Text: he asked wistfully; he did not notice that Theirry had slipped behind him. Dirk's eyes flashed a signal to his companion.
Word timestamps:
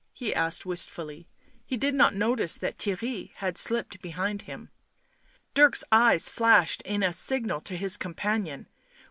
he 0.13 0.33
asked 0.33 0.65
wistfully; 0.65 1.29
he 1.63 1.77
did 1.77 1.93
not 1.93 2.15
notice 2.15 2.55
that 2.57 2.79
Theirry 2.79 3.33
had 3.35 3.55
slipped 3.55 4.01
behind 4.01 4.41
him. 4.41 4.71
Dirk's 5.53 5.83
eyes 5.91 6.27
flashed 6.27 6.81
a 6.87 7.13
signal 7.13 7.61
to 7.61 7.77
his 7.77 7.97
companion. 7.97 8.67